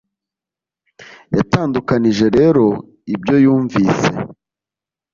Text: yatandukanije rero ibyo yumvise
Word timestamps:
yatandukanije 1.35 2.25
rero 2.37 2.65
ibyo 3.15 3.35
yumvise 3.43 4.09